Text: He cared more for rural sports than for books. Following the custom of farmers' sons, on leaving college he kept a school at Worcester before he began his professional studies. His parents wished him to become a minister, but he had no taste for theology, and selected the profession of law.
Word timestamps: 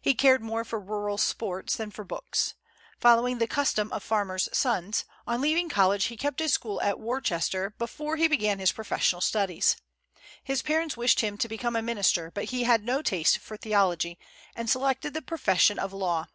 He 0.00 0.14
cared 0.14 0.40
more 0.40 0.64
for 0.64 0.80
rural 0.80 1.18
sports 1.18 1.76
than 1.76 1.90
for 1.90 2.02
books. 2.02 2.54
Following 3.00 3.36
the 3.36 3.46
custom 3.46 3.92
of 3.92 4.02
farmers' 4.02 4.48
sons, 4.50 5.04
on 5.26 5.42
leaving 5.42 5.68
college 5.68 6.06
he 6.06 6.16
kept 6.16 6.40
a 6.40 6.48
school 6.48 6.80
at 6.80 6.98
Worcester 6.98 7.68
before 7.78 8.16
he 8.16 8.28
began 8.28 8.60
his 8.60 8.72
professional 8.72 9.20
studies. 9.20 9.76
His 10.42 10.62
parents 10.62 10.96
wished 10.96 11.20
him 11.20 11.36
to 11.36 11.48
become 11.50 11.76
a 11.76 11.82
minister, 11.82 12.30
but 12.30 12.44
he 12.44 12.64
had 12.64 12.82
no 12.82 13.02
taste 13.02 13.36
for 13.40 13.58
theology, 13.58 14.18
and 14.56 14.70
selected 14.70 15.12
the 15.12 15.20
profession 15.20 15.78
of 15.78 15.92
law. 15.92 16.28